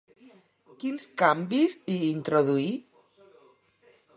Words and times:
Quins 0.83 1.03
canvis 1.21 1.75
hi 1.91 1.99
introduí? 2.07 2.67